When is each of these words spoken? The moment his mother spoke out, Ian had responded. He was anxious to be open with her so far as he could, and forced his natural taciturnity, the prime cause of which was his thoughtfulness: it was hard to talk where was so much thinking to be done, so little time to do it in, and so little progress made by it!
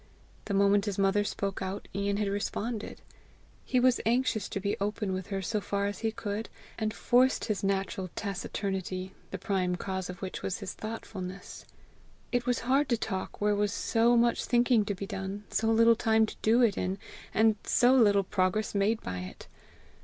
The 0.45 0.55
moment 0.55 0.85
his 0.85 0.97
mother 0.97 1.23
spoke 1.23 1.61
out, 1.61 1.87
Ian 1.93 2.17
had 2.17 2.27
responded. 2.27 3.01
He 3.63 3.79
was 3.79 4.01
anxious 4.03 4.49
to 4.49 4.59
be 4.59 4.75
open 4.81 5.13
with 5.13 5.27
her 5.27 5.43
so 5.43 5.61
far 5.61 5.85
as 5.85 5.99
he 5.99 6.11
could, 6.11 6.49
and 6.79 6.91
forced 6.91 7.45
his 7.45 7.63
natural 7.63 8.09
taciturnity, 8.15 9.13
the 9.29 9.37
prime 9.37 9.75
cause 9.75 10.09
of 10.09 10.19
which 10.19 10.41
was 10.41 10.57
his 10.57 10.73
thoughtfulness: 10.73 11.65
it 12.31 12.47
was 12.47 12.61
hard 12.61 12.89
to 12.89 12.97
talk 12.97 13.39
where 13.41 13.53
was 13.55 13.71
so 13.71 14.17
much 14.17 14.43
thinking 14.43 14.85
to 14.85 14.95
be 14.95 15.05
done, 15.05 15.43
so 15.51 15.67
little 15.69 15.95
time 15.95 16.25
to 16.25 16.35
do 16.41 16.63
it 16.63 16.79
in, 16.79 16.97
and 17.31 17.57
so 17.63 17.93
little 17.93 18.23
progress 18.23 18.73
made 18.73 18.99
by 19.03 19.19
it! 19.19 19.45